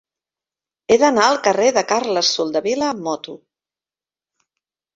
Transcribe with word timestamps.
He 0.93 0.97
d'anar 1.03 1.25
al 1.33 1.37
carrer 1.49 1.67
de 1.75 1.85
Carles 1.93 2.33
Soldevila 2.39 2.89
amb 2.95 3.07
moto. 3.11 3.39